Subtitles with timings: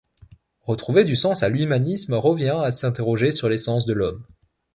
[0.61, 4.25] Retrouver du sens à l'humanisme revient à s'interroger sur l'essence de l'homme.